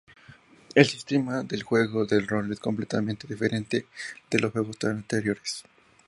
El 0.73 0.87
sistema 0.87 1.43
de 1.43 1.61
juego 1.61 2.07
de 2.07 2.21
rol 2.21 2.51
es 2.51 2.59
completamente 2.59 3.27
diferente 3.27 3.85
de 4.31 4.39
los 4.39 4.51
juegos 4.51 4.75
anteriores. 4.85 5.61